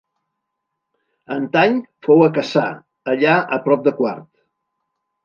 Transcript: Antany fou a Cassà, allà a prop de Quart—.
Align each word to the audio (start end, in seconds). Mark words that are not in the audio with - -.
Antany 1.35 1.77
fou 2.07 2.23
a 2.29 2.29
Cassà, 2.37 2.63
allà 3.13 3.37
a 3.59 3.61
prop 3.67 3.85
de 3.89 3.95
Quart—. 4.01 4.29